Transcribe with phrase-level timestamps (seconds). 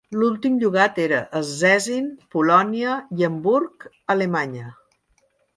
[0.19, 4.77] L'últim llogat era en Szczecin, Polònia, i Hamburg, Alemanya.